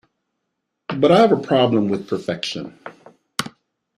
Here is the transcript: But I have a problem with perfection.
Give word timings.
But 0.97 1.11
I 1.11 1.17
have 1.19 1.31
a 1.31 1.37
problem 1.37 1.87
with 1.87 2.07
perfection. 2.07 2.75